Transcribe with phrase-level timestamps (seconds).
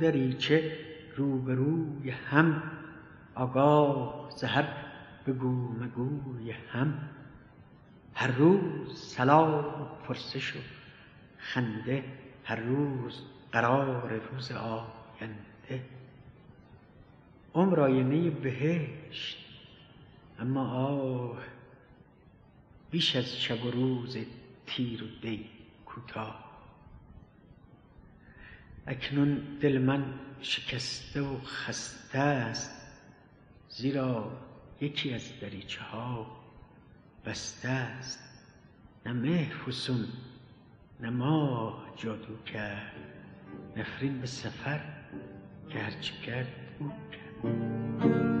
[0.00, 0.78] دریچه
[1.16, 2.62] روبروی هم
[3.34, 4.68] آگاه زهر
[5.26, 7.08] بگو مگوی هم.
[8.14, 10.58] هر روز سلام و پرسش و
[11.38, 12.04] خنده
[12.44, 15.84] هر روز قرار روز آینده.
[17.54, 19.46] عمر آینه بهشت
[20.38, 21.38] اما آه
[22.90, 24.16] بیش از شب و روز
[24.66, 25.46] تیر و دی
[25.86, 26.55] کوتاه.
[28.86, 30.04] اکنون دل من
[30.40, 32.70] شکسته و خسته است
[33.68, 34.32] زیرا
[34.80, 36.26] یکی از دریچه ها
[37.24, 38.20] بسته است.
[39.06, 40.04] نه مهر فسون
[41.00, 42.92] نه ماه جادو کرد
[43.76, 44.80] نفرین به سفر
[45.68, 46.48] که هرچه کرد
[46.80, 48.35] او کرد.